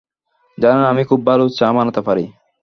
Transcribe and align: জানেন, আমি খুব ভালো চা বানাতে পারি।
জানেন, 0.57 0.85
আমি 0.85 1.03
খুব 1.03 1.19
ভালো 1.25 1.45
চা 1.49 1.67
বানাতে 1.73 2.01
পারি। 2.01 2.25